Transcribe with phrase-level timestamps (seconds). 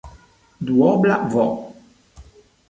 [0.65, 1.35] duobla v